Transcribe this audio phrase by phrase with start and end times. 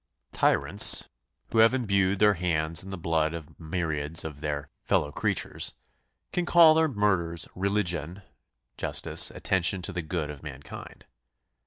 [0.33, 1.09] Tyrants,
[1.51, 5.75] who have embrued their hands in the blood of myriads of their fellow creatures,
[6.33, 8.23] can call their murders "religion,
[8.77, 11.05] justice, attention to the good of mankind."